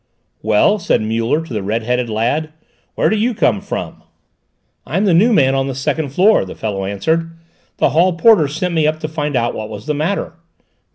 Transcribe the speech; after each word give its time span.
"Well," 0.41 0.79
said 0.79 1.03
Muller, 1.03 1.45
to 1.45 1.53
the 1.53 1.61
red 1.61 1.83
headed 1.83 2.09
lad, 2.09 2.51
"where 2.95 3.07
do 3.07 3.15
you 3.15 3.35
come 3.35 3.61
from?" 3.61 4.01
"I'm 4.83 5.05
the 5.05 5.13
new 5.13 5.31
man 5.31 5.53
on 5.53 5.67
the 5.67 5.75
second 5.75 6.09
floor," 6.09 6.43
the 6.43 6.55
fellow 6.55 6.85
answered. 6.85 7.29
"The 7.77 7.89
hall 7.89 8.13
porter 8.13 8.47
sent 8.47 8.73
me 8.73 8.87
up 8.87 8.99
to 9.01 9.07
find 9.07 9.35
out 9.35 9.53
what 9.53 9.69
was 9.69 9.85
the 9.85 9.93
matter." 9.93 10.33